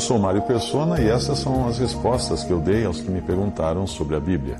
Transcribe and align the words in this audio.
Eu 0.00 0.04
sou 0.04 0.18
Mário 0.18 0.40
Persona 0.40 0.98
e 0.98 1.10
essas 1.10 1.40
são 1.40 1.68
as 1.68 1.78
respostas 1.78 2.42
que 2.42 2.50
eu 2.50 2.58
dei 2.58 2.86
aos 2.86 3.02
que 3.02 3.10
me 3.10 3.20
perguntaram 3.20 3.86
sobre 3.86 4.16
a 4.16 4.18
Bíblia. 4.18 4.56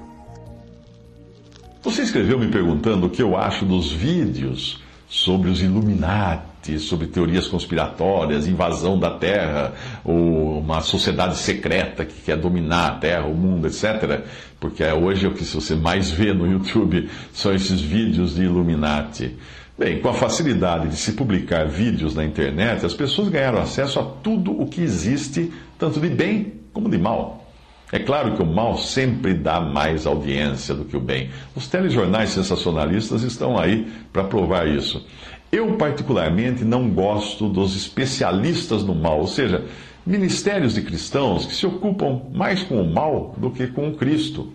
Você 1.82 2.02
escreveu 2.02 2.38
me 2.38 2.48
perguntando 2.48 3.06
o 3.06 3.08
que 3.08 3.22
eu 3.22 3.34
acho 3.34 3.64
dos 3.64 3.90
vídeos 3.90 4.82
sobre 5.08 5.48
os 5.48 5.62
Illuminati, 5.62 6.78
sobre 6.78 7.06
teorias 7.06 7.48
conspiratórias, 7.48 8.46
invasão 8.46 8.98
da 8.98 9.12
Terra, 9.12 9.72
ou 10.04 10.58
uma 10.58 10.82
sociedade 10.82 11.38
secreta 11.38 12.04
que 12.04 12.20
quer 12.20 12.36
dominar 12.36 12.88
a 12.88 12.94
Terra, 12.96 13.24
o 13.24 13.34
mundo, 13.34 13.66
etc. 13.66 14.22
Porque 14.60 14.84
hoje 14.84 15.26
o 15.26 15.32
que 15.32 15.42
você 15.42 15.74
mais 15.74 16.10
vê 16.10 16.34
no 16.34 16.46
YouTube 16.46 17.08
são 17.32 17.54
esses 17.54 17.80
vídeos 17.80 18.34
de 18.34 18.42
Illuminati. 18.42 19.38
Bem, 19.80 19.98
com 19.98 20.10
a 20.10 20.12
facilidade 20.12 20.88
de 20.88 20.96
se 20.96 21.12
publicar 21.12 21.66
vídeos 21.66 22.14
na 22.14 22.22
internet, 22.22 22.84
as 22.84 22.92
pessoas 22.92 23.30
ganharam 23.30 23.60
acesso 23.60 23.98
a 23.98 24.02
tudo 24.02 24.52
o 24.60 24.66
que 24.66 24.82
existe, 24.82 25.50
tanto 25.78 25.98
de 25.98 26.10
bem 26.10 26.52
como 26.70 26.90
de 26.90 26.98
mal. 26.98 27.50
É 27.90 27.98
claro 27.98 28.36
que 28.36 28.42
o 28.42 28.46
mal 28.46 28.76
sempre 28.76 29.32
dá 29.32 29.58
mais 29.58 30.04
audiência 30.04 30.74
do 30.74 30.84
que 30.84 30.98
o 30.98 31.00
bem. 31.00 31.30
Os 31.56 31.66
telejornais 31.66 32.28
sensacionalistas 32.28 33.22
estão 33.22 33.58
aí 33.58 33.90
para 34.12 34.22
provar 34.22 34.68
isso. 34.68 35.02
Eu, 35.50 35.72
particularmente, 35.78 36.62
não 36.62 36.90
gosto 36.90 37.48
dos 37.48 37.74
especialistas 37.74 38.84
no 38.84 38.94
mal, 38.94 39.20
ou 39.20 39.26
seja, 39.26 39.64
ministérios 40.04 40.74
de 40.74 40.82
cristãos 40.82 41.46
que 41.46 41.54
se 41.54 41.66
ocupam 41.66 42.20
mais 42.34 42.62
com 42.62 42.82
o 42.82 42.92
mal 42.92 43.34
do 43.38 43.50
que 43.50 43.66
com 43.68 43.88
o 43.88 43.94
Cristo 43.94 44.52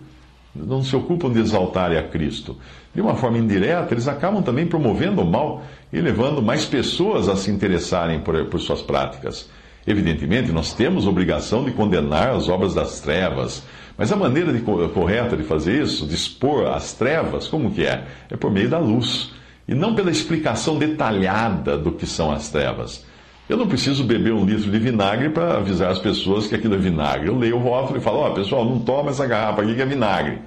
não 0.64 0.82
se 0.82 0.94
ocupam 0.94 1.30
de 1.30 1.40
exaltar 1.40 1.92
a 1.92 2.02
Cristo. 2.02 2.56
De 2.94 3.00
uma 3.00 3.14
forma 3.14 3.38
indireta, 3.38 3.92
eles 3.92 4.08
acabam 4.08 4.42
também 4.42 4.66
promovendo 4.66 5.22
o 5.22 5.26
mal 5.26 5.62
e 5.92 6.00
levando 6.00 6.42
mais 6.42 6.64
pessoas 6.64 7.28
a 7.28 7.36
se 7.36 7.50
interessarem 7.50 8.20
por, 8.20 8.46
por 8.46 8.60
suas 8.60 8.82
práticas. 8.82 9.48
Evidentemente, 9.86 10.50
nós 10.50 10.72
temos 10.72 11.06
obrigação 11.06 11.64
de 11.64 11.70
condenar 11.70 12.30
as 12.30 12.48
obras 12.48 12.74
das 12.74 13.00
trevas, 13.00 13.62
mas 13.96 14.10
a 14.10 14.16
maneira 14.16 14.52
de, 14.52 14.60
correta 14.60 15.36
de 15.36 15.44
fazer 15.44 15.82
isso, 15.82 16.06
de 16.06 16.14
expor 16.14 16.66
as 16.66 16.92
trevas, 16.92 17.46
como 17.46 17.70
que 17.70 17.84
é? 17.84 18.04
É 18.30 18.36
por 18.36 18.50
meio 18.50 18.68
da 18.68 18.78
luz, 18.78 19.30
e 19.68 19.74
não 19.74 19.94
pela 19.94 20.10
explicação 20.10 20.78
detalhada 20.78 21.78
do 21.78 21.92
que 21.92 22.06
são 22.06 22.30
as 22.30 22.48
trevas. 22.48 23.04
Eu 23.48 23.56
não 23.56 23.68
preciso 23.68 24.02
beber 24.02 24.32
um 24.32 24.44
litro 24.44 24.68
de 24.68 24.78
vinagre 24.78 25.30
para 25.30 25.58
avisar 25.58 25.92
as 25.92 26.00
pessoas 26.00 26.48
que 26.48 26.54
aquilo 26.56 26.74
é 26.74 26.78
vinagre. 26.78 27.28
Eu 27.28 27.38
leio 27.38 27.56
o 27.56 27.60
rótulo 27.60 27.98
e 27.98 28.02
falo, 28.02 28.18
ó, 28.18 28.30
oh, 28.30 28.34
pessoal, 28.34 28.64
não 28.64 28.80
toma 28.80 29.10
essa 29.10 29.24
garrafa 29.24 29.62
aqui 29.62 29.74
que 29.76 29.82
é 29.82 29.86
vinagre. 29.86 30.40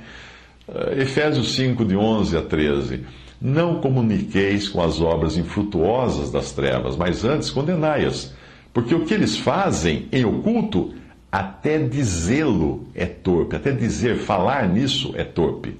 Uh, 0.67 0.99
Efésios 0.99 1.55
5, 1.55 1.85
de 1.85 1.95
11 1.95 2.37
a 2.37 2.41
13. 2.41 3.05
Não 3.41 3.79
comuniqueis 3.79 4.67
com 4.67 4.83
as 4.83 4.99
obras 4.99 5.37
infrutuosas 5.37 6.29
das 6.29 6.51
trevas, 6.51 6.97
mas 6.97 7.23
antes 7.23 7.49
condenai-as. 7.49 8.33
Porque 8.73 8.93
o 8.93 9.05
que 9.05 9.13
eles 9.13 9.37
fazem 9.37 10.09
em 10.11 10.25
oculto, 10.25 10.93
até 11.31 11.77
dizê-lo 11.77 12.85
é 12.93 13.05
torpe, 13.05 13.55
até 13.55 13.71
dizer, 13.71 14.17
falar 14.17 14.67
nisso 14.67 15.13
é 15.15 15.23
torpe. 15.23 15.77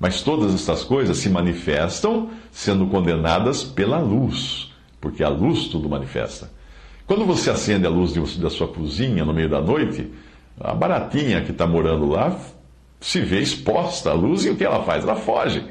Mas 0.00 0.20
todas 0.20 0.52
estas 0.52 0.82
coisas 0.82 1.16
se 1.18 1.30
manifestam 1.30 2.28
sendo 2.50 2.88
condenadas 2.88 3.62
pela 3.62 3.98
luz, 3.98 4.72
porque 5.00 5.22
a 5.22 5.28
luz 5.28 5.68
tudo 5.68 5.88
manifesta. 5.88 6.56
Quando 7.06 7.24
você 7.24 7.50
acende 7.50 7.86
a 7.86 7.90
luz 7.90 8.36
da 8.36 8.50
sua 8.50 8.66
cozinha 8.66 9.24
no 9.24 9.32
meio 9.32 9.48
da 9.48 9.60
noite, 9.60 10.10
a 10.58 10.74
baratinha 10.74 11.40
que 11.42 11.52
está 11.52 11.64
morando 11.64 12.06
lá 12.06 12.36
se 13.00 13.20
vê 13.20 13.40
exposta 13.40 14.10
à 14.10 14.12
luz 14.12 14.44
e 14.44 14.50
o 14.50 14.56
que 14.56 14.64
ela 14.64 14.82
faz? 14.82 15.04
Ela 15.04 15.14
foge. 15.14 15.62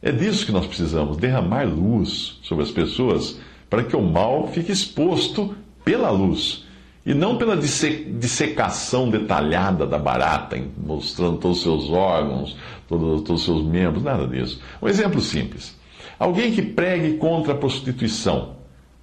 É 0.00 0.12
disso 0.12 0.46
que 0.46 0.52
nós 0.52 0.66
precisamos, 0.66 1.16
derramar 1.16 1.66
luz 1.66 2.38
sobre 2.44 2.62
as 2.62 2.70
pessoas 2.70 3.40
para 3.68 3.82
que 3.82 3.96
o 3.96 4.00
mal 4.00 4.46
fique 4.48 4.70
exposto 4.70 5.52
pela 5.84 6.10
luz 6.10 6.64
e 7.04 7.12
não 7.12 7.36
pela 7.36 7.56
dissecação 7.56 9.10
detalhada 9.10 9.84
da 9.84 9.98
barata, 9.98 10.62
mostrando 10.76 11.38
todos 11.38 11.56
os 11.56 11.62
seus 11.64 11.90
órgãos, 11.90 12.56
todos, 12.86 13.22
todos 13.22 13.40
os 13.40 13.44
seus 13.44 13.66
membros, 13.66 14.04
nada 14.04 14.28
disso. 14.28 14.60
Um 14.80 14.86
exemplo 14.86 15.20
simples: 15.20 15.76
alguém 16.20 16.52
que 16.52 16.62
pregue 16.62 17.16
contra 17.16 17.52
a 17.52 17.56
prostituição 17.56 18.57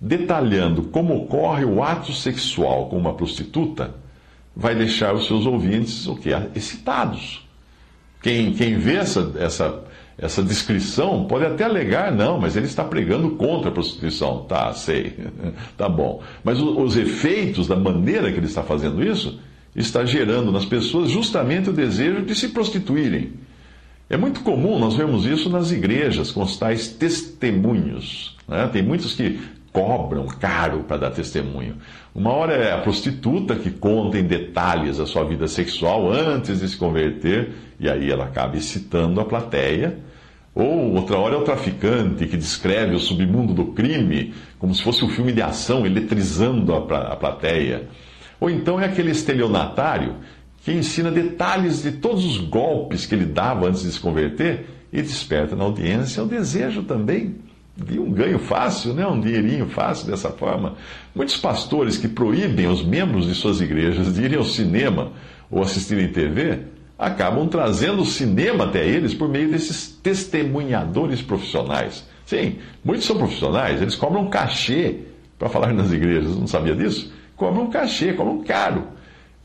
detalhando 0.06 0.84
como 0.84 1.16
ocorre 1.16 1.66
o 1.66 1.82
ato 1.82 2.14
sexual 2.14 2.88
com 2.90 2.98
uma 2.98 3.14
prostituta, 3.14 3.96
vai 4.56 4.76
deixar 4.76 5.16
os 5.16 5.26
seus 5.26 5.48
ouvintes 5.48 6.06
o 6.06 6.16
que? 6.16 6.30
Excitados. 6.54 7.44
Quem, 8.22 8.54
quem 8.54 8.78
vê 8.78 8.98
essa, 8.98 9.34
essa, 9.40 9.84
essa 10.16 10.44
descrição 10.44 11.26
pode 11.26 11.46
até 11.46 11.64
alegar, 11.64 12.12
não, 12.12 12.40
mas 12.40 12.56
ele 12.56 12.68
está 12.68 12.84
pregando 12.84 13.32
contra 13.32 13.70
a 13.70 13.74
prostituição. 13.74 14.44
Tá, 14.44 14.72
sei, 14.74 15.16
tá 15.76 15.90
bom. 15.90 16.22
Mas 16.44 16.62
o, 16.62 16.82
os 16.82 16.96
efeitos 16.96 17.68
da 17.68 17.76
maneira 17.76 18.32
que 18.32 18.38
ele 18.38 18.46
está 18.46 18.62
fazendo 18.62 19.04
isso 19.04 19.40
está 19.76 20.06
gerando 20.06 20.52
nas 20.52 20.66
pessoas 20.66 21.10
justamente 21.10 21.72
o 21.72 21.74
desejo 21.74 22.22
de 22.22 22.36
se 22.36 22.50
prostituírem. 22.50 23.34
É 24.08 24.16
muito 24.16 24.42
comum 24.42 24.78
nós 24.78 24.94
vermos 24.94 25.26
isso 25.26 25.50
nas 25.50 25.72
igrejas, 25.72 26.32
com 26.32 26.44
os 26.44 26.58
tais 26.58 26.90
testemunhos. 26.90 28.38
Né? 28.48 28.68
Tem 28.68 28.84
muitos 28.84 29.16
que 29.16 29.40
cobram 29.75 30.25
caro 30.25 30.86
para 30.88 30.96
dar 30.96 31.12
testemunho. 31.12 31.75
Uma 32.16 32.31
hora 32.31 32.53
é 32.53 32.72
a 32.72 32.78
prostituta 32.78 33.58
que 33.58 33.69
conta 33.69 34.18
em 34.18 34.24
detalhes 34.24 35.02
a 35.02 35.06
sua 35.06 35.25
vida 35.25 35.50
sexual 35.50 36.09
antes 36.09 36.62
de 36.62 36.69
se 36.69 36.78
converter, 36.78 37.52
e 37.78 37.90
aí 37.90 38.09
ela 38.09 38.24
acaba 38.24 38.56
excitando 38.56 39.19
a 39.19 39.25
plateia. 39.25 40.00
Ou 40.56 40.94
outra 40.94 41.18
hora 41.18 41.35
é 41.35 41.38
o 41.38 41.44
traficante 41.44 42.25
que 42.25 42.38
descreve 42.38 42.96
o 42.96 43.00
submundo 43.00 43.53
do 43.53 43.66
crime 43.66 44.34
como 44.58 44.74
se 44.74 44.81
fosse 44.81 45.03
um 45.03 45.09
filme 45.09 45.34
de 45.34 45.41
ação, 45.41 45.85
eletrizando 45.85 46.74
a, 46.74 46.78
a 46.78 47.16
plateia. 47.18 47.90
Ou 48.40 48.50
então 48.50 48.80
é 48.80 48.85
aquele 48.85 49.12
estelionatário 49.12 50.16
que 50.64 50.72
ensina 50.72 51.12
detalhes 51.12 51.84
de 51.84 51.91
todos 51.91 52.24
os 52.24 52.38
golpes 52.38 53.06
que 53.06 53.14
ele 53.14 53.25
dava 53.25 53.68
antes 53.68 53.84
de 53.84 53.91
se 53.91 54.00
converter 54.00 54.68
e 54.94 55.02
desperta 55.02 55.53
na 55.53 55.66
audiência 55.66 56.24
o 56.24 56.28
desejo 56.28 56.84
também 56.84 57.44
de 57.75 58.00
um 58.00 58.09
ganho 58.12 58.40
fácil, 58.40 58.94
né? 58.94 59.06
um 59.06 59.19
dinheirinho 59.19 59.68
fácil 59.68 60.08
dessa 60.08 60.30
forma. 60.30 60.75
Muitos 61.13 61.38
pastores 61.38 61.97
que 61.97 62.08
proíbem 62.08 62.68
os 62.68 62.84
membros 62.84 63.28
de 63.28 63.36
suas 63.36 63.59
igrejas 63.59 64.13
de 64.13 64.24
irem 64.24 64.38
ao 64.38 64.46
cinema 64.46 65.12
ou 65.52 65.62
assistirem 65.62 66.08
TV 66.08 66.59
acabam 66.97 67.47
trazendo 67.47 68.02
o 68.02 68.06
cinema 68.06 68.64
até 68.64 68.88
eles 68.88 69.14
por 69.14 69.28
meio 69.28 69.52
desses 69.52 69.88
testemunhadores 70.02 71.22
profissionais. 71.22 72.06
Sim, 72.25 72.58
muitos 72.84 73.06
são 73.06 73.18
profissionais, 73.18 73.81
eles 73.81 73.96
cobram 73.96 74.30
cachê 74.30 75.02
para 75.38 75.50
falar 75.50 75.74
nas 75.74 75.91
igrejas, 75.91 76.35
não 76.38 76.47
sabia 76.47 76.75
disso? 76.75 77.14
Cobram 77.35 77.69
cachê, 77.69 78.14
cobram 78.14 78.41
caro. 78.44 78.88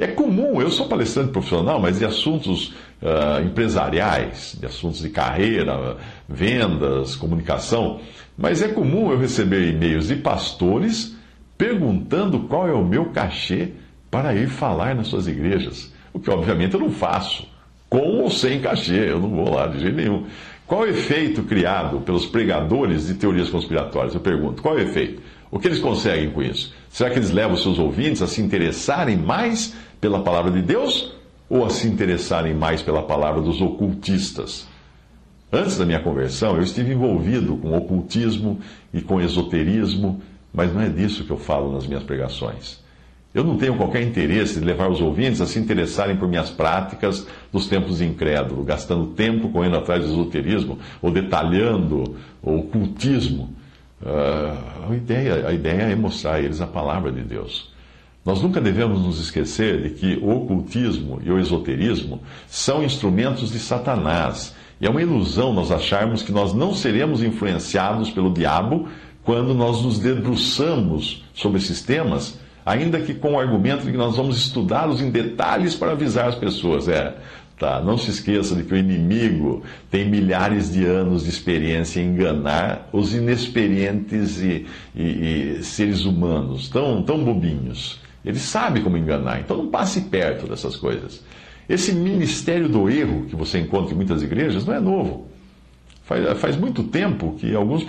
É 0.00 0.06
comum, 0.06 0.62
eu 0.62 0.70
sou 0.70 0.88
palestrante 0.88 1.30
profissional, 1.30 1.78
mas 1.78 1.98
de 1.98 2.06
assuntos 2.06 2.68
uh, 3.02 3.44
empresariais, 3.44 4.56
de 4.58 4.64
assuntos 4.64 5.00
de 5.00 5.10
carreira, 5.10 5.98
vendas, 6.26 7.14
comunicação. 7.14 8.00
Mas 8.36 8.62
é 8.62 8.68
comum 8.68 9.12
eu 9.12 9.18
receber 9.18 9.68
e-mails 9.68 10.08
de 10.08 10.16
pastores 10.16 11.14
perguntando 11.58 12.40
qual 12.40 12.66
é 12.66 12.72
o 12.72 12.82
meu 12.82 13.10
cachê 13.10 13.72
para 14.10 14.34
ir 14.34 14.48
falar 14.48 14.94
nas 14.94 15.08
suas 15.08 15.28
igrejas. 15.28 15.92
O 16.14 16.18
que, 16.18 16.30
obviamente, 16.30 16.72
eu 16.72 16.80
não 16.80 16.90
faço, 16.90 17.46
com 17.90 18.22
ou 18.22 18.30
sem 18.30 18.58
cachê, 18.58 19.10
eu 19.10 19.20
não 19.20 19.28
vou 19.28 19.54
lá 19.54 19.66
de 19.66 19.80
jeito 19.80 19.96
nenhum. 19.96 20.24
Qual 20.70 20.82
o 20.82 20.86
efeito 20.86 21.42
criado 21.42 21.98
pelos 22.02 22.26
pregadores 22.26 23.08
de 23.08 23.14
teorias 23.14 23.50
conspiratórias? 23.50 24.14
Eu 24.14 24.20
pergunto, 24.20 24.62
qual 24.62 24.78
é 24.78 24.82
o 24.82 24.86
efeito? 24.86 25.20
O 25.50 25.58
que 25.58 25.66
eles 25.66 25.80
conseguem 25.80 26.30
com 26.30 26.40
isso? 26.40 26.72
Será 26.88 27.10
que 27.10 27.18
eles 27.18 27.32
levam 27.32 27.56
seus 27.56 27.76
ouvintes 27.76 28.22
a 28.22 28.28
se 28.28 28.40
interessarem 28.40 29.16
mais 29.16 29.74
pela 30.00 30.22
palavra 30.22 30.52
de 30.52 30.62
Deus 30.62 31.12
ou 31.48 31.64
a 31.64 31.70
se 31.70 31.88
interessarem 31.88 32.54
mais 32.54 32.80
pela 32.82 33.02
palavra 33.02 33.42
dos 33.42 33.60
ocultistas? 33.60 34.68
Antes 35.52 35.76
da 35.76 35.84
minha 35.84 36.04
conversão, 36.04 36.54
eu 36.54 36.62
estive 36.62 36.92
envolvido 36.92 37.56
com 37.56 37.76
ocultismo 37.76 38.60
e 38.94 39.02
com 39.02 39.20
esoterismo, 39.20 40.22
mas 40.54 40.72
não 40.72 40.82
é 40.82 40.88
disso 40.88 41.24
que 41.24 41.32
eu 41.32 41.36
falo 41.36 41.72
nas 41.72 41.84
minhas 41.84 42.04
pregações. 42.04 42.78
Eu 43.32 43.44
não 43.44 43.56
tenho 43.56 43.76
qualquer 43.76 44.02
interesse 44.02 44.58
de 44.58 44.64
levar 44.64 44.90
os 44.90 45.00
ouvintes 45.00 45.40
a 45.40 45.46
se 45.46 45.58
interessarem 45.58 46.16
por 46.16 46.28
minhas 46.28 46.50
práticas 46.50 47.26
dos 47.52 47.68
tempos 47.68 48.00
incrédulos, 48.00 48.66
gastando 48.66 49.08
tempo 49.08 49.50
correndo 49.50 49.76
atrás 49.76 50.04
do 50.04 50.10
esoterismo 50.10 50.78
ou 51.00 51.12
detalhando 51.12 52.16
o 52.42 52.56
ocultismo. 52.58 53.54
Uh, 54.02 54.90
a, 54.90 54.96
ideia, 54.96 55.46
a 55.46 55.52
ideia 55.52 55.82
é 55.82 55.94
mostrar 55.94 56.34
a 56.34 56.40
eles 56.40 56.60
a 56.60 56.66
palavra 56.66 57.12
de 57.12 57.22
Deus. 57.22 57.70
Nós 58.24 58.42
nunca 58.42 58.60
devemos 58.60 59.00
nos 59.00 59.20
esquecer 59.20 59.82
de 59.82 59.90
que 59.90 60.18
o 60.20 60.30
ocultismo 60.30 61.20
e 61.24 61.30
o 61.30 61.38
esoterismo 61.38 62.20
são 62.48 62.82
instrumentos 62.82 63.50
de 63.52 63.58
Satanás. 63.58 64.54
E 64.80 64.86
é 64.86 64.90
uma 64.90 65.02
ilusão 65.02 65.52
nós 65.52 65.70
acharmos 65.70 66.22
que 66.22 66.32
nós 66.32 66.52
não 66.52 66.74
seremos 66.74 67.22
influenciados 67.22 68.10
pelo 68.10 68.32
diabo 68.32 68.88
quando 69.22 69.54
nós 69.54 69.82
nos 69.82 69.98
debruçamos 69.98 71.24
sobre 71.34 71.58
esses 71.58 71.82
temas, 71.82 72.38
ainda 72.70 73.00
que 73.00 73.14
com 73.14 73.34
o 73.34 73.40
argumento 73.40 73.84
de 73.84 73.90
que 73.90 73.96
nós 73.96 74.16
vamos 74.16 74.36
estudá-los 74.36 75.00
em 75.00 75.10
detalhes 75.10 75.74
para 75.74 75.92
avisar 75.92 76.28
as 76.28 76.36
pessoas. 76.36 76.86
É, 76.88 77.14
tá, 77.58 77.80
não 77.80 77.98
se 77.98 78.10
esqueça 78.10 78.54
de 78.54 78.62
que 78.62 78.72
o 78.72 78.76
inimigo 78.76 79.62
tem 79.90 80.08
milhares 80.08 80.72
de 80.72 80.84
anos 80.84 81.24
de 81.24 81.30
experiência 81.30 82.00
em 82.00 82.10
enganar 82.10 82.88
os 82.92 83.12
inexperientes 83.12 84.40
e, 84.40 84.66
e, 84.94 85.58
e 85.58 85.64
seres 85.64 86.04
humanos, 86.04 86.68
tão, 86.68 87.02
tão 87.02 87.24
bobinhos. 87.24 88.00
Ele 88.24 88.38
sabe 88.38 88.80
como 88.80 88.96
enganar, 88.96 89.40
então 89.40 89.56
não 89.56 89.68
passe 89.68 90.02
perto 90.02 90.46
dessas 90.46 90.76
coisas. 90.76 91.24
Esse 91.68 91.92
ministério 91.92 92.68
do 92.68 92.88
erro 92.88 93.26
que 93.26 93.34
você 93.34 93.58
encontra 93.58 93.94
em 93.94 93.96
muitas 93.96 94.22
igrejas 94.22 94.64
não 94.64 94.74
é 94.74 94.80
novo. 94.80 95.29
Faz, 96.10 96.40
faz 96.40 96.56
muito 96.56 96.82
tempo 96.82 97.36
que 97.38 97.54
alguns 97.54 97.86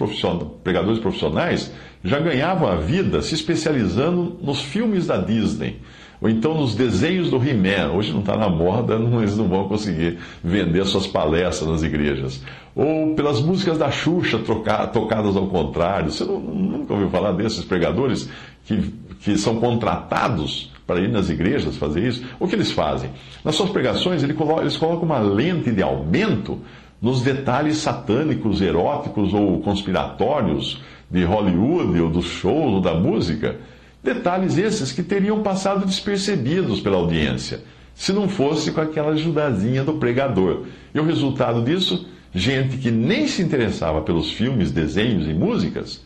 pregadores 0.64 1.00
profissionais 1.00 1.74
já 2.04 2.20
ganhavam 2.20 2.70
a 2.70 2.76
vida 2.76 3.20
se 3.24 3.34
especializando 3.34 4.38
nos 4.44 4.62
filmes 4.62 5.08
da 5.08 5.18
Disney. 5.18 5.80
Ou 6.22 6.30
então 6.30 6.54
nos 6.54 6.76
desenhos 6.76 7.32
do 7.32 7.38
He-Man. 7.38 7.94
Hoje 7.94 8.12
não 8.14 8.20
está 8.20 8.38
na 8.38 8.48
moda, 8.48 9.00
não, 9.02 9.22
eles 9.22 9.36
não 9.36 9.48
vão 9.48 9.68
conseguir 9.68 10.20
vender 10.44 10.86
suas 10.86 11.08
palestras 11.08 11.68
nas 11.68 11.82
igrejas. 11.82 12.44
Ou 12.76 13.16
pelas 13.16 13.42
músicas 13.42 13.80
da 13.80 13.90
Xuxa 13.90 14.38
troca, 14.38 14.86
tocadas 14.86 15.36
ao 15.36 15.48
contrário. 15.48 16.12
Você 16.12 16.24
não, 16.24 16.40
nunca 16.40 16.94
ouviu 16.94 17.10
falar 17.10 17.32
desses 17.32 17.66
pregadores 17.66 18.30
que, 18.66 18.94
que 19.22 19.36
são 19.36 19.56
contratados 19.56 20.72
para 20.86 21.00
ir 21.00 21.10
nas 21.10 21.28
igrejas 21.28 21.76
fazer 21.76 22.08
isso? 22.08 22.24
O 22.40 22.48
que 22.48 22.54
eles 22.54 22.72
fazem? 22.72 23.10
Nas 23.44 23.56
suas 23.56 23.72
pregações, 23.72 24.22
eles 24.22 24.78
colocam 24.78 25.02
uma 25.02 25.18
lente 25.18 25.72
de 25.72 25.82
aumento 25.82 26.60
nos 27.02 27.22
detalhes 27.22 27.78
satânicos, 27.78 28.62
eróticos 28.62 29.34
ou 29.34 29.60
conspiratórios 29.62 30.82
de 31.10 31.24
Hollywood 31.24 32.00
ou 32.00 32.10
dos 32.10 32.26
shows 32.26 32.76
ou 32.76 32.82
da 32.82 32.94
música. 32.94 33.58
Detalhes 34.04 34.58
esses 34.58 34.92
que 34.92 35.02
teriam 35.02 35.42
passado 35.42 35.86
despercebidos 35.86 36.80
pela 36.80 36.98
audiência, 36.98 37.62
se 37.96 38.14
não 38.14 38.30
fosse 38.30 38.72
com 38.72 38.82
aquela 38.82 39.12
ajudazinha 39.12 39.84
do 39.84 39.94
pregador. 39.94 40.66
E 40.94 41.00
o 41.00 41.06
resultado 41.06 41.64
disso? 41.64 42.08
Gente 42.34 42.78
que 42.78 42.90
nem 42.90 43.28
se 43.28 43.42
interessava 43.42 44.02
pelos 44.02 44.32
filmes, 44.32 44.72
desenhos 44.72 45.28
e 45.28 45.34
músicas, 45.34 46.02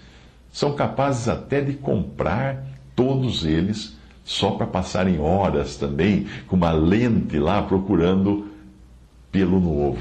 são 0.52 0.74
capazes 0.74 1.28
até 1.28 1.62
de 1.62 1.74
comprar 1.74 2.66
todos 2.96 3.46
eles 3.46 3.96
só 4.24 4.52
para 4.52 4.66
passarem 4.66 5.20
horas 5.20 5.76
também 5.76 6.26
com 6.48 6.56
uma 6.56 6.72
lente 6.72 7.38
lá 7.38 7.62
procurando 7.62 8.48
pelo 9.32 9.60
novo. 9.60 10.00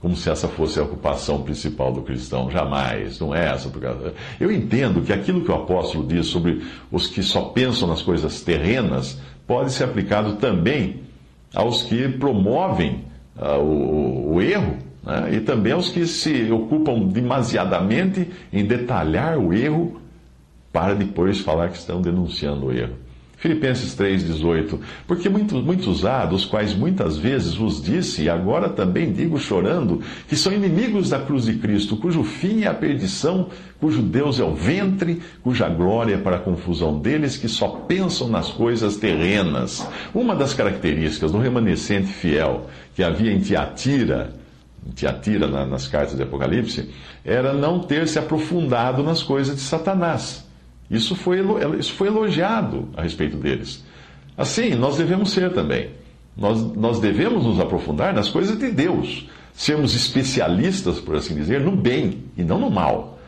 Como 0.00 0.16
se 0.16 0.30
essa 0.30 0.48
fosse 0.48 0.78
a 0.80 0.82
ocupação 0.82 1.42
principal 1.42 1.92
do 1.92 2.00
cristão. 2.00 2.50
Jamais, 2.50 3.20
não 3.20 3.34
é 3.34 3.50
essa. 3.50 3.70
Eu 4.40 4.50
entendo 4.50 5.02
que 5.02 5.12
aquilo 5.12 5.42
que 5.42 5.50
o 5.50 5.54
apóstolo 5.54 6.06
diz 6.06 6.26
sobre 6.26 6.62
os 6.90 7.06
que 7.06 7.22
só 7.22 7.42
pensam 7.42 7.86
nas 7.86 8.00
coisas 8.00 8.40
terrenas 8.40 9.20
pode 9.46 9.72
ser 9.72 9.84
aplicado 9.84 10.36
também 10.36 11.02
aos 11.54 11.82
que 11.82 12.08
promovem 12.08 13.04
uh, 13.36 13.60
o, 13.60 14.34
o, 14.34 14.42
erro 14.42 14.76
né? 15.02 15.34
e 15.34 15.40
também 15.40 15.72
aos 15.72 15.90
que 15.90 16.06
se 16.06 16.50
ocupam 16.50 17.00
demasiadamente 17.00 18.30
em 18.52 18.64
detalhar 18.64 19.38
o 19.38 19.52
erro 19.52 20.00
para 20.72 20.94
depois 20.94 21.40
falar 21.40 21.68
que 21.68 21.76
estão 21.76 22.00
denunciando 22.00 22.66
o 22.66 22.72
erro. 22.72 22.94
Filipenses 23.40 23.96
3,18 23.96 24.78
Porque 25.06 25.28
muitos, 25.30 25.64
muitos 25.64 26.04
há, 26.04 26.26
dos 26.26 26.44
quais 26.44 26.74
muitas 26.74 27.16
vezes 27.16 27.54
vos 27.54 27.82
disse, 27.82 28.24
e 28.24 28.28
agora 28.28 28.68
também 28.68 29.12
digo 29.12 29.38
chorando, 29.38 30.02
que 30.28 30.36
são 30.36 30.52
inimigos 30.52 31.08
da 31.08 31.18
cruz 31.18 31.46
de 31.46 31.54
Cristo, 31.54 31.96
cujo 31.96 32.22
fim 32.22 32.64
é 32.64 32.66
a 32.66 32.74
perdição, 32.74 33.48
cujo 33.80 34.02
Deus 34.02 34.38
é 34.38 34.44
o 34.44 34.54
ventre, 34.54 35.22
cuja 35.42 35.70
glória 35.70 36.16
é 36.16 36.18
para 36.18 36.36
a 36.36 36.40
confusão 36.40 36.98
deles, 36.98 37.38
que 37.38 37.48
só 37.48 37.68
pensam 37.68 38.28
nas 38.28 38.50
coisas 38.50 38.98
terrenas. 38.98 39.88
Uma 40.14 40.36
das 40.36 40.52
características 40.52 41.32
do 41.32 41.38
remanescente 41.38 42.08
fiel 42.08 42.66
que 42.94 43.02
havia 43.02 43.32
em 43.32 43.40
Tiatira, 43.40 44.34
Tiatira 44.94 45.46
nas 45.46 45.88
cartas 45.88 46.14
de 46.14 46.22
Apocalipse, 46.22 46.90
era 47.24 47.54
não 47.54 47.80
ter 47.80 48.06
se 48.06 48.18
aprofundado 48.18 49.02
nas 49.02 49.22
coisas 49.22 49.56
de 49.56 49.62
Satanás. 49.62 50.49
Isso 50.90 51.14
foi, 51.14 51.38
isso 51.78 51.92
foi 51.94 52.08
elogiado 52.08 52.88
a 52.96 53.02
respeito 53.02 53.36
deles. 53.36 53.84
Assim, 54.36 54.74
nós 54.74 54.96
devemos 54.96 55.30
ser 55.30 55.52
também. 55.52 55.90
Nós, 56.36 56.60
nós 56.74 56.98
devemos 56.98 57.44
nos 57.44 57.60
aprofundar 57.60 58.12
nas 58.12 58.28
coisas 58.28 58.58
de 58.58 58.70
Deus, 58.70 59.28
sermos 59.52 59.94
especialistas, 59.94 60.98
por 60.98 61.14
assim 61.14 61.34
dizer, 61.34 61.60
no 61.60 61.76
bem 61.76 62.24
e 62.36 62.42
não 62.42 62.58
no 62.58 62.70
mal. 62.70 63.19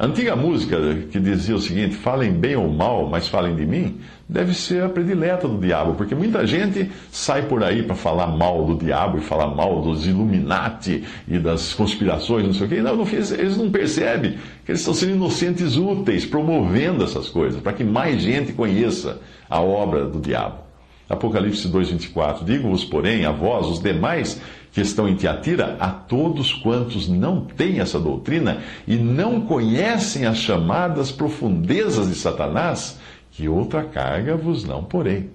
A 0.00 0.06
antiga 0.06 0.34
música 0.34 0.78
que 1.12 1.20
dizia 1.20 1.54
o 1.54 1.60
seguinte: 1.60 1.94
falem 1.94 2.32
bem 2.32 2.56
ou 2.56 2.70
mal, 2.72 3.06
mas 3.06 3.28
falem 3.28 3.54
de 3.54 3.66
mim, 3.66 4.00
deve 4.26 4.54
ser 4.54 4.82
a 4.82 4.88
predileta 4.88 5.46
do 5.46 5.58
diabo, 5.58 5.92
porque 5.92 6.14
muita 6.14 6.46
gente 6.46 6.90
sai 7.12 7.42
por 7.42 7.62
aí 7.62 7.82
para 7.82 7.94
falar 7.94 8.28
mal 8.28 8.64
do 8.64 8.82
diabo 8.82 9.18
e 9.18 9.20
falar 9.20 9.48
mal 9.48 9.82
dos 9.82 10.06
Illuminati 10.06 11.04
e 11.28 11.38
das 11.38 11.74
conspirações, 11.74 12.46
não 12.46 12.54
sei 12.54 12.66
o 12.66 12.70
quê. 12.70 12.80
Não, 12.80 12.96
não, 12.96 13.06
eles 13.06 13.58
não 13.58 13.70
percebem 13.70 14.38
que 14.64 14.72
eles 14.72 14.80
estão 14.80 14.94
sendo 14.94 15.16
inocentes 15.16 15.76
úteis, 15.76 16.24
promovendo 16.24 17.04
essas 17.04 17.28
coisas, 17.28 17.60
para 17.60 17.74
que 17.74 17.84
mais 17.84 18.22
gente 18.22 18.54
conheça 18.54 19.20
a 19.50 19.60
obra 19.60 20.06
do 20.06 20.18
diabo. 20.18 20.69
Apocalipse 21.10 21.68
2,24: 21.68 22.44
Digo-vos, 22.44 22.84
porém, 22.84 23.26
a 23.26 23.32
vós, 23.32 23.66
os 23.66 23.82
demais 23.82 24.40
que 24.72 24.80
estão 24.80 25.08
em 25.08 25.16
Tiatira, 25.16 25.76
a 25.80 25.88
todos 25.88 26.52
quantos 26.54 27.08
não 27.08 27.40
têm 27.40 27.80
essa 27.80 27.98
doutrina 27.98 28.58
e 28.86 28.94
não 28.94 29.40
conhecem 29.40 30.24
as 30.24 30.38
chamadas 30.38 31.10
profundezas 31.10 32.08
de 32.08 32.14
Satanás, 32.14 33.00
que 33.32 33.48
outra 33.48 33.82
carga 33.82 34.36
vos 34.36 34.64
não 34.64 34.84
porei. 34.84 35.28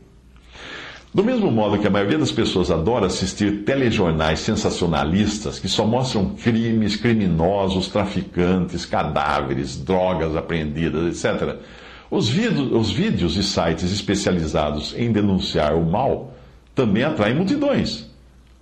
Do 1.13 1.23
mesmo 1.23 1.49
modo 1.49 1.77
que 1.77 1.87
a 1.87 1.89
maioria 1.89 2.17
das 2.17 2.31
pessoas 2.31 2.69
adora 2.69 3.05
assistir 3.05 3.63
telejornais 3.63 4.39
sensacionalistas 4.39 5.59
que 5.59 5.67
só 5.69 5.85
mostram 5.85 6.31
crimes, 6.31 6.97
criminosos, 6.97 7.87
traficantes, 7.87 8.85
cadáveres, 8.85 9.77
drogas 9.77 10.35
apreendidas, 10.35 11.25
etc., 11.25 11.57
os 12.09 12.29
vídeos, 12.29 12.71
os 12.71 12.91
vídeos 12.91 13.37
e 13.37 13.43
sites 13.43 13.91
especializados 13.91 14.93
em 14.97 15.11
denunciar 15.11 15.75
o 15.75 15.85
mal 15.85 16.33
também 16.73 17.03
atraem 17.03 17.35
multidões. 17.35 18.09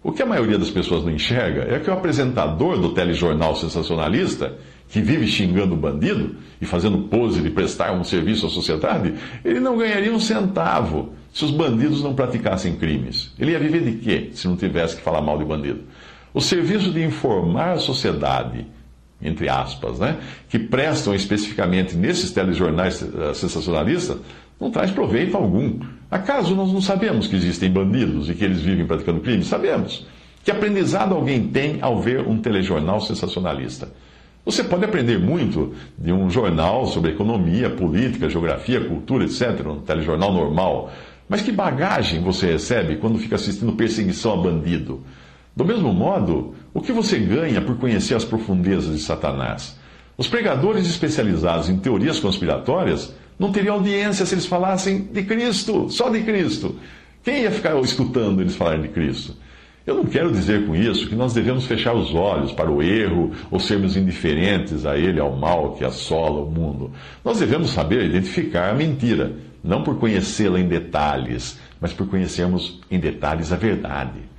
O 0.03 0.11
que 0.11 0.21
a 0.21 0.25
maioria 0.25 0.59
das 0.59 0.69
pessoas 0.69 1.03
não 1.03 1.11
enxerga 1.11 1.63
é 1.73 1.79
que 1.79 1.89
o 1.89 1.93
apresentador 1.93 2.77
do 2.77 2.89
telejornal 2.89 3.55
sensacionalista, 3.55 4.57
que 4.89 5.01
vive 5.01 5.25
xingando 5.25 5.75
o 5.75 5.77
bandido 5.77 6.35
e 6.61 6.65
fazendo 6.65 7.07
pose 7.07 7.41
de 7.41 7.49
prestar 7.49 7.93
um 7.93 8.03
serviço 8.03 8.45
à 8.45 8.49
sociedade, 8.49 9.13
ele 9.45 9.61
não 9.61 9.77
ganharia 9.77 10.13
um 10.13 10.19
centavo 10.19 11.13
se 11.33 11.45
os 11.45 11.51
bandidos 11.51 12.03
não 12.03 12.13
praticassem 12.13 12.75
crimes. 12.75 13.31
Ele 13.39 13.51
ia 13.51 13.59
viver 13.59 13.81
de 13.81 13.93
quê 13.93 14.29
se 14.33 14.47
não 14.47 14.57
tivesse 14.57 14.97
que 14.97 15.01
falar 15.01 15.21
mal 15.21 15.37
de 15.37 15.45
bandido? 15.45 15.81
O 16.33 16.41
serviço 16.41 16.91
de 16.91 17.01
informar 17.01 17.71
a 17.71 17.79
sociedade, 17.79 18.67
entre 19.23 19.49
aspas, 19.49 19.99
né, 19.99 20.17
que 20.49 20.59
prestam 20.59 21.15
especificamente 21.15 21.95
nesses 21.95 22.31
telejornais 22.31 23.01
eh, 23.01 23.33
sensacionalistas, 23.33 24.17
não 24.59 24.69
traz 24.69 24.91
proveito 24.91 25.35
algum. 25.35 25.79
Acaso 26.09 26.55
nós 26.55 26.71
não 26.71 26.81
sabemos 26.81 27.27
que 27.27 27.35
existem 27.35 27.71
bandidos 27.71 28.29
e 28.29 28.35
que 28.35 28.43
eles 28.43 28.61
vivem 28.61 28.85
praticando 28.85 29.19
crimes? 29.19 29.47
Sabemos. 29.47 30.05
Que 30.43 30.51
aprendizado 30.51 31.15
alguém 31.15 31.47
tem 31.47 31.79
ao 31.81 32.01
ver 32.01 32.19
um 32.27 32.37
telejornal 32.37 32.99
sensacionalista? 33.01 33.89
Você 34.45 34.61
pode 34.63 34.83
aprender 34.83 35.17
muito 35.17 35.73
de 35.97 36.11
um 36.11 36.29
jornal 36.29 36.85
sobre 36.85 37.11
economia, 37.11 37.69
política, 37.69 38.29
geografia, 38.29 38.81
cultura, 38.81 39.23
etc., 39.23 39.65
um 39.65 39.79
telejornal 39.79 40.33
normal. 40.33 40.91
Mas 41.29 41.41
que 41.41 41.51
bagagem 41.51 42.21
você 42.21 42.51
recebe 42.51 42.97
quando 42.97 43.17
fica 43.17 43.35
assistindo 43.35 43.71
perseguição 43.73 44.33
a 44.33 44.37
bandido? 44.37 45.01
Do 45.55 45.63
mesmo 45.63 45.93
modo, 45.93 46.55
o 46.73 46.81
que 46.81 46.91
você 46.91 47.19
ganha 47.19 47.61
por 47.61 47.77
conhecer 47.77 48.15
as 48.15 48.25
profundezas 48.25 48.95
de 48.95 49.03
Satanás? 49.03 49.77
Os 50.17 50.27
pregadores 50.27 50.87
especializados 50.87 51.69
em 51.69 51.77
teorias 51.77 52.19
conspiratórias 52.19 53.13
não 53.37 53.51
teriam 53.51 53.75
audiência 53.75 54.25
se 54.25 54.33
eles 54.33 54.45
falassem 54.45 55.01
de 55.11 55.23
Cristo, 55.23 55.89
só 55.89 56.09
de 56.09 56.21
Cristo. 56.21 56.75
Quem 57.23 57.43
ia 57.43 57.51
ficar 57.51 57.79
escutando 57.81 58.41
eles 58.41 58.55
falarem 58.55 58.81
de 58.81 58.87
Cristo? 58.89 59.35
Eu 59.85 59.95
não 59.95 60.05
quero 60.05 60.31
dizer 60.31 60.65
com 60.65 60.75
isso 60.75 61.07
que 61.07 61.15
nós 61.15 61.33
devemos 61.33 61.65
fechar 61.65 61.93
os 61.93 62.15
olhos 62.15 62.51
para 62.51 62.71
o 62.71 62.81
erro 62.81 63.31
ou 63.51 63.59
sermos 63.59 63.97
indiferentes 63.97 64.85
a 64.85 64.97
ele, 64.97 65.19
ao 65.19 65.35
mal 65.35 65.73
que 65.73 65.83
assola 65.83 66.41
o 66.41 66.49
mundo. 66.49 66.91
Nós 67.23 67.39
devemos 67.39 67.71
saber 67.71 68.05
identificar 68.05 68.69
a 68.69 68.73
mentira, 68.73 69.33
não 69.63 69.83
por 69.83 69.99
conhecê-la 69.99 70.59
em 70.59 70.67
detalhes, 70.67 71.59
mas 71.81 71.91
por 71.91 72.07
conhecermos 72.07 72.79
em 72.89 72.97
detalhes 72.97 73.51
a 73.51 73.57
verdade. 73.57 74.32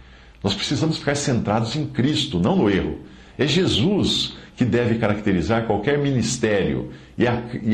Nós 0.44 0.54
precisamos 0.54 0.98
ficar 0.98 1.14
centrados 1.14 1.74
em 1.74 1.86
Cristo, 1.86 2.38
não 2.38 2.54
no 2.54 2.68
erro. 2.68 2.98
É 3.38 3.46
Jesus 3.46 4.36
que 4.54 4.64
deve 4.64 4.98
caracterizar 4.98 5.66
qualquer 5.66 5.98
ministério, 5.98 6.90
e 7.16 7.26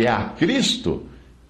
é 0.05 0.09
a 0.09 0.25
Cristo 0.39 1.03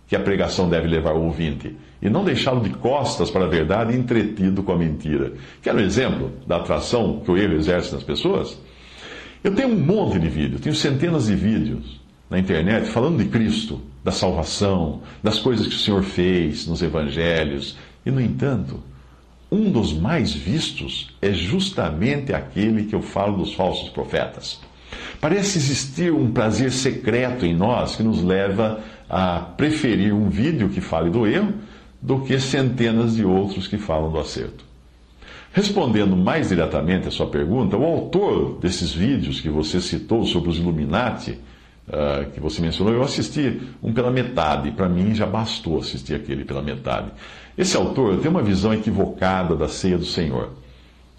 que 0.08 0.16
a 0.16 0.20
pregação 0.20 0.68
deve 0.68 0.88
levar 0.88 1.12
o 1.12 1.22
ouvinte, 1.22 1.76
e 2.02 2.08
não 2.08 2.24
deixá-lo 2.24 2.62
de 2.62 2.70
costas 2.70 3.30
para 3.30 3.44
a 3.44 3.48
verdade 3.48 3.94
entretido 3.94 4.62
com 4.62 4.72
a 4.72 4.78
mentira. 4.78 5.34
Quer 5.62 5.74
um 5.74 5.80
exemplo 5.80 6.32
da 6.46 6.56
atração 6.56 7.20
que 7.22 7.30
o 7.30 7.36
erro 7.36 7.54
exerce 7.54 7.92
nas 7.92 8.02
pessoas? 8.02 8.58
Eu 9.44 9.54
tenho 9.54 9.68
um 9.68 9.78
monte 9.78 10.18
de 10.18 10.28
vídeos, 10.28 10.62
tenho 10.62 10.74
centenas 10.74 11.26
de 11.26 11.36
vídeos 11.36 12.00
na 12.28 12.38
internet 12.38 12.88
falando 12.88 13.22
de 13.22 13.28
Cristo, 13.28 13.80
da 14.02 14.10
salvação, 14.10 15.02
das 15.22 15.38
coisas 15.38 15.66
que 15.66 15.74
o 15.74 15.78
Senhor 15.78 16.02
fez 16.02 16.66
nos 16.66 16.82
evangelhos, 16.82 17.76
e 18.04 18.10
no 18.10 18.20
entanto, 18.20 18.82
um 19.50 19.70
dos 19.70 19.92
mais 19.92 20.32
vistos 20.32 21.10
é 21.20 21.32
justamente 21.32 22.32
aquele 22.32 22.84
que 22.84 22.94
eu 22.94 23.02
falo 23.02 23.38
dos 23.38 23.54
falsos 23.54 23.88
profetas. 23.88 24.60
Parece 25.20 25.58
existir 25.58 26.12
um 26.12 26.30
prazer 26.30 26.70
secreto 26.70 27.44
em 27.44 27.54
nós 27.54 27.96
que 27.96 28.02
nos 28.02 28.22
leva 28.22 28.80
a 29.08 29.40
preferir 29.40 30.14
um 30.14 30.28
vídeo 30.28 30.68
que 30.68 30.80
fale 30.80 31.10
do 31.10 31.26
erro 31.26 31.54
do 32.00 32.20
que 32.20 32.38
centenas 32.38 33.16
de 33.16 33.24
outros 33.24 33.68
que 33.68 33.76
falam 33.76 34.10
do 34.10 34.18
acerto. 34.18 34.64
Respondendo 35.52 36.16
mais 36.16 36.48
diretamente 36.48 37.08
à 37.08 37.10
sua 37.10 37.26
pergunta, 37.26 37.76
o 37.76 37.84
autor 37.84 38.58
desses 38.60 38.92
vídeos 38.92 39.40
que 39.40 39.48
você 39.48 39.80
citou 39.80 40.24
sobre 40.24 40.48
os 40.48 40.58
Illuminati, 40.58 41.38
uh, 41.90 42.30
que 42.30 42.40
você 42.40 42.62
mencionou, 42.62 42.94
eu 42.94 43.02
assisti 43.02 43.60
um 43.82 43.92
pela 43.92 44.10
metade. 44.10 44.70
Para 44.70 44.88
mim 44.88 45.14
já 45.14 45.26
bastou 45.26 45.78
assistir 45.78 46.14
aquele 46.14 46.44
pela 46.44 46.62
metade. 46.62 47.10
Esse 47.58 47.76
autor 47.76 48.18
tem 48.18 48.30
uma 48.30 48.42
visão 48.42 48.72
equivocada 48.72 49.54
da 49.54 49.68
ceia 49.68 49.98
do 49.98 50.04
Senhor. 50.04 50.50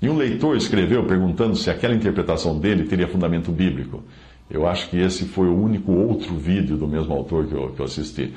E 0.01 0.09
um 0.09 0.17
leitor 0.17 0.57
escreveu 0.57 1.05
perguntando 1.05 1.55
se 1.55 1.69
aquela 1.69 1.93
interpretação 1.93 2.57
dele 2.57 2.85
teria 2.85 3.07
fundamento 3.07 3.51
bíblico. 3.51 4.03
Eu 4.49 4.67
acho 4.67 4.89
que 4.89 4.97
esse 4.97 5.25
foi 5.25 5.47
o 5.47 5.55
único 5.55 5.91
outro 5.91 6.35
vídeo 6.35 6.75
do 6.75 6.87
mesmo 6.87 7.13
autor 7.13 7.45
que 7.45 7.53
eu, 7.53 7.69
que 7.69 7.79
eu 7.79 7.85
assisti. 7.85 8.33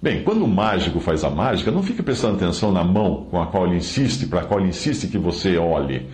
Bem, 0.00 0.22
quando 0.22 0.44
o 0.44 0.48
mágico 0.48 1.00
faz 1.00 1.24
a 1.24 1.30
mágica, 1.30 1.70
não 1.70 1.82
fique 1.82 2.02
prestando 2.02 2.36
atenção 2.36 2.70
na 2.70 2.84
mão 2.84 3.26
com 3.30 3.42
a 3.42 3.46
qual 3.46 3.66
ele 3.66 3.76
insiste, 3.76 4.26
para 4.26 4.42
a 4.42 4.44
qual 4.44 4.60
ele 4.60 4.68
insiste 4.68 5.08
que 5.08 5.18
você 5.18 5.58
olhe. 5.58 6.06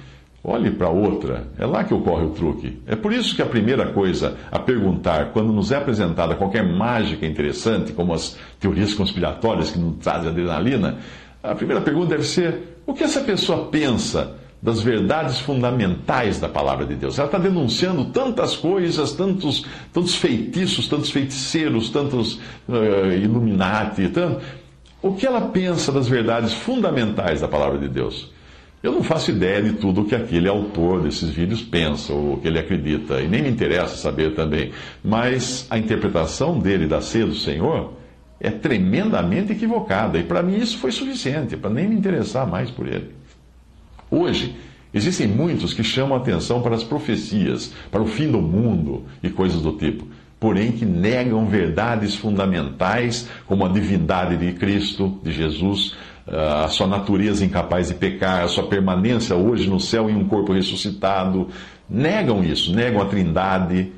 Olhe 0.44 0.72
para 0.72 0.88
outra. 0.88 1.46
É 1.56 1.64
lá 1.64 1.84
que 1.84 1.94
ocorre 1.94 2.24
o 2.24 2.30
truque. 2.30 2.80
É 2.86 2.96
por 2.96 3.12
isso 3.12 3.36
que 3.36 3.42
a 3.42 3.46
primeira 3.46 3.92
coisa 3.92 4.36
a 4.50 4.58
perguntar, 4.58 5.26
quando 5.32 5.52
nos 5.52 5.70
é 5.70 5.76
apresentada 5.76 6.34
qualquer 6.34 6.64
mágica 6.64 7.24
interessante, 7.24 7.92
como 7.92 8.12
as 8.12 8.36
teorias 8.58 8.92
conspiratórias 8.92 9.70
que 9.70 9.78
nos 9.78 9.98
trazem 9.98 10.30
adrenalina, 10.30 10.98
a 11.42 11.54
primeira 11.54 11.80
pergunta 11.80 12.08
deve 12.08 12.24
ser: 12.24 12.80
o 12.84 12.92
que 12.92 13.04
essa 13.04 13.20
pessoa 13.20 13.66
pensa 13.66 14.36
das 14.60 14.80
verdades 14.80 15.40
fundamentais 15.40 16.38
da 16.38 16.48
palavra 16.48 16.86
de 16.86 16.94
Deus. 16.94 17.18
Ela 17.18 17.26
está 17.26 17.38
denunciando 17.38 18.04
tantas 18.06 18.56
coisas, 18.56 19.12
tantos, 19.12 19.66
tantos 19.92 20.14
feitiços, 20.14 20.86
tantos 20.86 21.10
feiticeiros, 21.10 21.90
tantos 21.90 22.34
uh, 22.68 23.12
Illuminati. 23.12 24.08
Tanto... 24.08 24.40
O 25.02 25.14
que 25.14 25.26
ela 25.26 25.40
pensa 25.40 25.90
das 25.90 26.06
verdades 26.08 26.52
fundamentais 26.52 27.40
da 27.40 27.48
palavra 27.48 27.76
de 27.76 27.88
Deus? 27.88 28.30
Eu 28.82 28.90
não 28.90 29.02
faço 29.02 29.30
ideia 29.30 29.62
de 29.62 29.74
tudo 29.74 30.00
o 30.00 30.04
que 30.04 30.14
aquele 30.14 30.48
autor 30.48 31.02
desses 31.02 31.30
vídeos 31.30 31.62
pensa 31.62 32.12
ou 32.12 32.34
o 32.34 32.36
que 32.38 32.48
ele 32.48 32.58
acredita, 32.58 33.20
e 33.20 33.28
nem 33.28 33.40
me 33.40 33.48
interessa 33.48 33.96
saber 33.96 34.34
também. 34.34 34.72
Mas 35.04 35.66
a 35.70 35.78
interpretação 35.78 36.58
dele 36.58 36.86
da 36.88 37.00
ceia 37.00 37.26
do 37.26 37.34
Senhor 37.34 37.92
é 38.40 38.50
tremendamente 38.50 39.52
equivocada, 39.52 40.18
e 40.18 40.24
para 40.24 40.42
mim 40.42 40.56
isso 40.56 40.78
foi 40.78 40.90
suficiente, 40.90 41.56
para 41.56 41.70
nem 41.70 41.88
me 41.88 41.94
interessar 41.94 42.44
mais 42.44 42.72
por 42.72 42.88
ele. 42.88 43.10
Hoje, 44.10 44.56
existem 44.92 45.28
muitos 45.28 45.72
que 45.72 45.84
chamam 45.84 46.18
atenção 46.18 46.60
para 46.60 46.74
as 46.74 46.82
profecias, 46.82 47.72
para 47.88 48.02
o 48.02 48.06
fim 48.06 48.32
do 48.32 48.42
mundo 48.42 49.04
e 49.22 49.30
coisas 49.30 49.62
do 49.62 49.72
tipo, 49.74 50.08
porém 50.40 50.72
que 50.72 50.84
negam 50.84 51.46
verdades 51.46 52.16
fundamentais 52.16 53.28
como 53.46 53.64
a 53.64 53.68
divindade 53.68 54.36
de 54.36 54.52
Cristo, 54.58 55.20
de 55.22 55.30
Jesus, 55.30 55.94
a 56.26 56.68
sua 56.68 56.86
natureza 56.86 57.44
incapaz 57.44 57.88
de 57.88 57.94
pecar, 57.94 58.44
a 58.44 58.48
sua 58.48 58.66
permanência 58.66 59.34
hoje 59.34 59.68
no 59.68 59.80
céu 59.80 60.08
em 60.08 60.16
um 60.16 60.26
corpo 60.26 60.52
ressuscitado. 60.52 61.48
Negam 61.88 62.42
isso, 62.42 62.74
negam 62.74 63.02
a 63.02 63.06
trindade. 63.06 63.92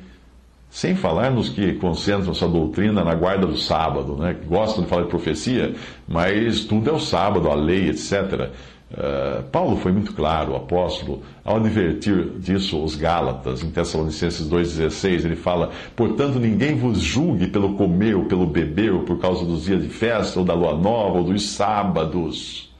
Sem 0.69 0.93
falar 0.93 1.31
nos 1.31 1.47
que 1.47 1.73
concentram 1.75 2.33
sua 2.33 2.49
doutrina 2.49 3.01
na 3.01 3.15
guarda 3.15 3.47
do 3.47 3.57
sábado, 3.57 4.17
né? 4.17 4.33
que 4.33 4.45
gostam 4.45 4.83
de 4.83 4.89
falar 4.89 5.03
de 5.03 5.09
profecia, 5.09 5.73
mas 6.05 6.65
tudo 6.65 6.89
é 6.89 6.93
o 6.93 6.99
sábado, 6.99 7.49
a 7.49 7.55
lei, 7.55 7.89
etc. 7.89 8.49
Uh, 8.91 9.43
Paulo 9.51 9.77
foi 9.77 9.91
muito 9.91 10.13
claro, 10.13 10.53
o 10.53 10.55
apóstolo, 10.55 11.23
ao 11.43 11.57
advertir 11.57 12.37
disso 12.37 12.81
os 12.83 12.95
Gálatas, 12.95 13.63
em 13.63 13.71
Tessalonicenses 13.71 14.47
2,16, 14.47 15.25
ele 15.25 15.35
fala: 15.35 15.71
Portanto, 15.95 16.39
ninguém 16.39 16.75
vos 16.75 16.99
julgue 16.99 17.47
pelo 17.47 17.73
comer 17.73 18.15
ou 18.15 18.25
pelo 18.25 18.45
beber, 18.45 18.93
ou 18.93 19.01
por 19.01 19.19
causa 19.19 19.43
dos 19.43 19.65
dias 19.65 19.81
de 19.81 19.89
festa, 19.89 20.39
ou 20.39 20.45
da 20.45 20.53
lua 20.53 20.77
nova, 20.77 21.17
ou 21.17 21.23
dos 21.23 21.49
sábados. 21.49 22.71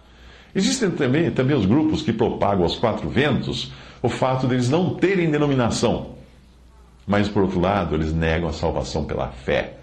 Existem 0.53 0.91
também, 0.91 1.31
também 1.31 1.57
os 1.57 1.65
grupos 1.65 2.01
que 2.01 2.13
propagam 2.13 2.63
aos 2.63 2.77
quatro 2.77 3.09
ventos 3.09 3.73
o 4.01 4.09
fato 4.09 4.45
deles 4.47 4.69
não 4.69 4.93
terem 4.93 5.31
denominação. 5.31 6.13
Mas, 7.07 7.27
por 7.27 7.43
outro 7.43 7.59
lado, 7.59 7.95
eles 7.95 8.13
negam 8.13 8.47
a 8.47 8.53
salvação 8.53 9.03
pela 9.05 9.29
fé, 9.29 9.77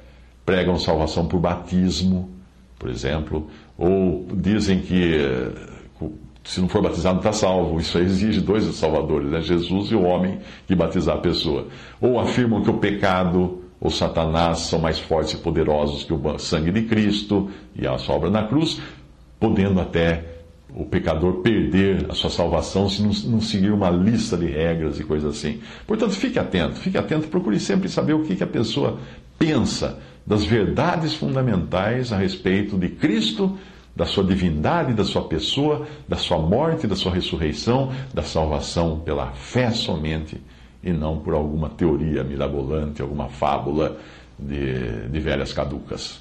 pregam 0.47 0.79
salvação 0.79 1.27
por 1.27 1.41
batismo, 1.41 2.31
por 2.79 2.89
exemplo, 2.89 3.51
ou 3.77 4.27
dizem 4.35 4.81
que 4.81 5.17
se 6.45 6.61
não 6.61 6.69
for 6.69 6.83
batizado, 6.83 7.15
não 7.15 7.21
está 7.21 7.33
salvo. 7.33 7.79
Isso 7.79 7.99
exige 7.99 8.41
dois 8.41 8.65
salvadores, 8.75 9.31
né? 9.31 9.41
Jesus 9.41 9.91
e 9.91 9.95
o 9.95 10.03
homem 10.03 10.39
que 10.67 10.75
batizar 10.75 11.17
a 11.17 11.21
pessoa. 11.21 11.69
Ou 12.01 12.19
afirmam 12.19 12.63
que 12.63 12.71
o 12.71 12.79
pecado 12.79 13.63
ou 13.81 13.91
Satanás 13.91 14.61
são 14.61 14.79
mais 14.79 14.99
fortes 14.99 15.35
e 15.35 15.39
poderosos 15.39 16.05
que 16.05 16.13
o 16.13 16.39
sangue 16.39 16.71
de 16.71 16.83
Cristo 16.83 17.51
e 17.75 17.87
a 17.87 17.99
sua 17.99 18.15
obra 18.15 18.31
na 18.31 18.45
cruz, 18.45 18.81
podendo 19.41 19.81
até 19.81 20.25
o 20.75 20.85
pecador 20.85 21.43
perder 21.43 22.07
a 22.09 22.15
sua 22.15 22.31
salvação 22.31 22.89
se 22.89 23.03
não, 23.03 23.11
não, 23.33 23.41
seguir 23.41 23.73
uma 23.73 23.91
lista 23.91 24.37
de 24.37 24.47
regras 24.47 24.99
e 24.99 25.05
coisas 25.05 25.37
assim. 25.37 25.61
Portanto, 25.87 26.13
fique 26.13 26.39
atento, 26.39 26.77
fique 26.77 26.97
atento, 26.97 27.29
procure 27.29 27.59
sempre 27.61 27.89
saber 27.89 28.15
o 28.15 28.23
que, 28.23 28.37
que 28.37 28.45
a 28.45 28.47
pessoa 28.47 28.99
pensa 29.39 29.99
das 30.25 30.45
verdades 30.45 31.15
fundamentais 31.15 32.13
a 32.13 32.17
respeito 32.17 32.79
de 32.79 32.89
Cristo 32.89 33.59
da 33.95 34.07
sua 34.07 34.25
divindade, 34.25 34.95
da 34.95 35.05
sua 35.05 35.23
pessoa, 35.25 35.87
da 36.09 36.17
sua 36.17 36.39
morte, 36.39 36.87
da 36.87 36.97
sua 36.97 37.13
ressurreição, 37.13 37.93
da 38.13 38.23
salvação 38.23 39.01
pela 39.01 39.33
fé 39.33 39.71
somente 39.71 40.41
e 40.83 40.93
não 40.93 41.19
por 41.19 41.35
alguma 41.35 41.69
teoria 41.69 42.25
mirabolante, 42.25 43.03
alguma 43.03 43.29
fábula 43.29 43.99
de, 44.39 45.09
de 45.09 45.21
velhas 45.21 45.53
caducas. 45.53 46.21